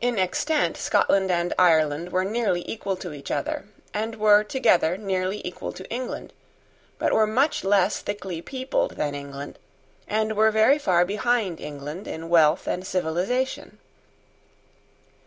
[0.00, 5.46] In extent Scotland and Ireland were nearly equal to each other, and were together nearly
[5.46, 6.32] equal to England,
[6.98, 9.58] but were much less thickly peopled than England,
[10.08, 13.78] and were very far behind England in wealth and civilisation.